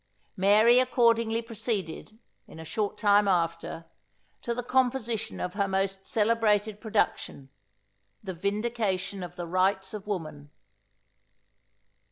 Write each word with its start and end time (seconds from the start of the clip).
Mary 0.35 0.79
accordingly 0.79 1.43
proceeded, 1.43 2.17
in 2.47 2.59
a 2.59 2.65
short 2.65 2.97
time 2.97 3.27
after, 3.27 3.85
to 4.41 4.55
the 4.55 4.63
composition 4.63 5.39
of 5.39 5.53
her 5.53 5.67
most 5.67 6.07
celebrated 6.07 6.81
production, 6.81 7.49
the 8.23 8.33
Vindication 8.33 9.21
of 9.21 9.35
the 9.35 9.45
Rights 9.45 9.93
of 9.93 10.07
Woman. 10.07 10.49